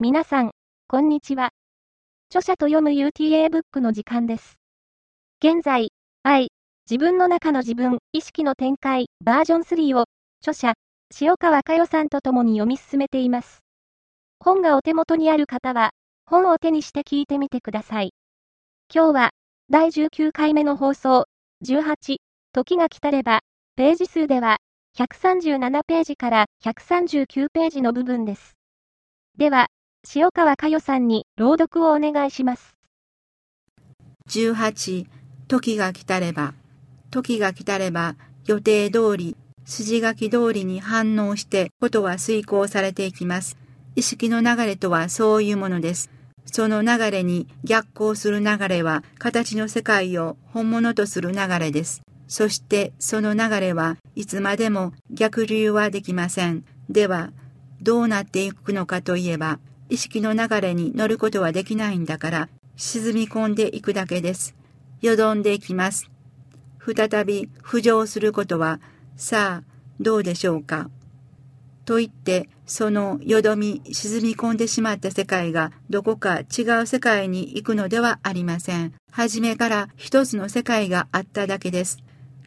[0.00, 0.52] 皆さん
[1.08, 1.50] にちは。
[2.30, 4.54] 著者と読む UTA ブックの時間です。
[5.42, 5.90] 現在、
[6.22, 6.52] 愛、
[6.88, 10.04] 自分の中の自分、意識の展開、バージョン3を、
[10.40, 10.74] 著者、
[11.20, 13.64] 塩川佳代さんと共に読み進めています。
[14.38, 15.90] 本がお手元にある方は、
[16.26, 18.12] 本を手にして聞いてみてください。
[18.94, 19.30] 今日は、
[19.68, 21.24] 第19回目の放送、
[21.64, 22.18] 18、
[22.52, 23.40] 時が来たれば、
[23.74, 24.58] ページ数では、
[24.96, 28.54] 137ページから139ページの部分です。
[29.36, 29.66] では、
[30.14, 32.76] 塩川佳代さんに朗読をお願いします。
[34.28, 35.06] 18、
[35.48, 36.54] 時が来たれば、
[37.10, 38.16] 時が来たれば、
[38.46, 43.58] 予定通り、筋書き通りに反応してことは遂行されていきます。
[43.96, 46.10] 意識の流れとはそういうものです。
[46.46, 52.00] その流れに逆行する流れは形の世界を本物とする流れです。
[52.28, 56.64] そしてその流れはいつまでも逆流はできません。
[56.88, 57.30] では、
[57.82, 64.54] どうなっていくのかといえば、意識の流れに乗ることはできないんだから、沈み込んでいくだけです。
[65.00, 66.10] よどんでいきます。
[66.84, 68.80] 再び浮上することは、
[69.16, 70.90] さあ、どうでしょうか。
[71.84, 78.92] と言って、そのよどみ、沈み込んでしまった世界がどこか違う世界に行くのではありません。
[79.10, 81.98] 初めから一つの世界があっただけです。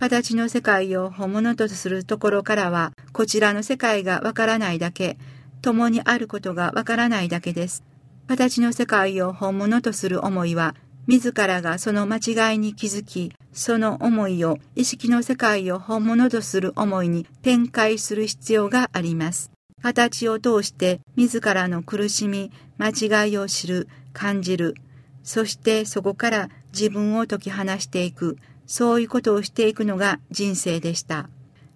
[0.00, 5.18] 形の世界を本物とするところからは、こちらの世界がわからないだけ、
[5.62, 7.84] 共にあることがわからないだけです。
[8.26, 10.74] 形の世界を本物とする思いは、
[11.06, 19.50] 自らがその間違いに気づき、その思いを意識の世界を本物とする思いに展開する必要があります。
[19.82, 24.74] 形を通して自らの苦しみ、間違いを知る、感じる。
[25.22, 28.36] そしてそこから自分を解き放していく。
[28.66, 31.30] そういうことをしていくのが人生でした。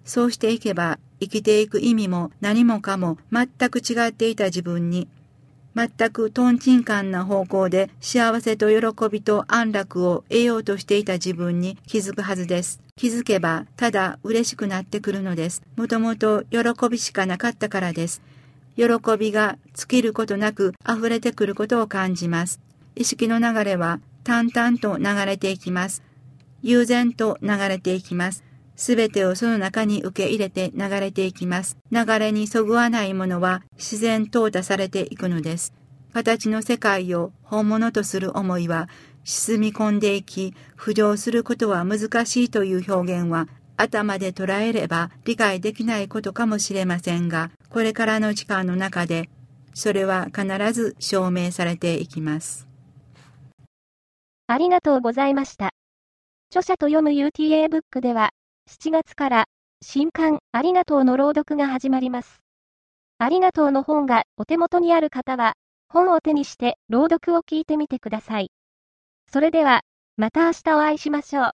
[0.05, 5.07] そうしていけば生きていく意味も何もかも全く違っていた自分に、
[5.77, 12.81] 全くトンチンカンな方向で幸せと喜びと安楽を得ようとしていた自分に気づくはずです。
[12.97, 15.63] 気づけばただ嬉しくなってくるのです。
[15.77, 16.59] もともと喜
[16.91, 18.21] びしかなかったからです。
[18.75, 18.85] 喜
[19.17, 22.61] びが尽きることなく溢れてくることを感じます。
[22.97, 26.03] 意識の流れは淡々と流れていきます。
[26.63, 28.43] 悠然と流れていきます。
[28.83, 31.77] すべてをその中に受け入れて流れていきます。
[31.93, 35.73] 流れにそぐわないものは自然淘汰されていくのです。
[36.13, 38.89] 形の世界を本物とする思いは
[39.23, 49.31] 沈み込んでいき、浮上することは難しいという表現は頭で捉えれば理解できないことかもしれませんが、これからの時間の中で
[49.75, 52.67] それは必ず証明されていきます。
[54.49, 55.71] ありがとうございました。
[56.51, 58.33] 著者と読む UTA ブックでは、
[58.67, 59.45] 7月から
[59.81, 62.41] 新刊ありがとうの朗読が始まります。
[63.19, 65.55] ありがとうの本がお手元にある方は、
[65.89, 68.51] 本を手にして朗読を聞いてみてください。
[69.31, 69.83] それでは、
[70.17, 71.51] また明日お会いしましょう。